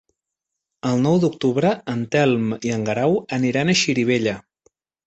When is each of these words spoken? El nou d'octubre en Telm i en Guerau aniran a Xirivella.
El 0.91 1.03
nou 1.07 1.19
d'octubre 1.25 1.75
en 1.95 2.01
Telm 2.17 2.51
i 2.71 2.75
en 2.79 2.89
Guerau 2.89 3.17
aniran 3.39 3.75
a 3.75 3.79
Xirivella. 3.85 4.39